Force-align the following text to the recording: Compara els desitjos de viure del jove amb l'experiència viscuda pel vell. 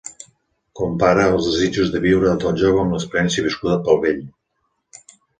Compara 0.79 1.25
els 1.33 1.49
desitjos 1.49 1.91
de 1.95 1.99
viure 2.05 2.31
del 2.43 2.55
jove 2.61 2.81
amb 2.83 2.95
l'experiència 2.95 3.45
viscuda 3.49 3.75
pel 3.89 3.99
vell. 4.07 4.23